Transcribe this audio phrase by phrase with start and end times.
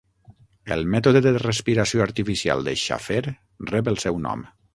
[0.75, 3.21] El mètode de respiració artificial de Schafer
[3.75, 4.49] rep el seu nom.